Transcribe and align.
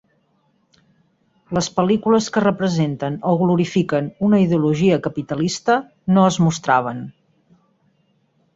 Les 1.57 1.67
pel·lícules 1.75 2.29
que 2.37 2.43
representen 2.45 3.19
o 3.33 3.35
glorifiquen 3.41 4.09
una 4.29 4.41
ideologia 4.47 4.99
capitalista 5.09 5.79
no 6.17 6.27
es 6.33 6.41
mostraven. 6.49 7.05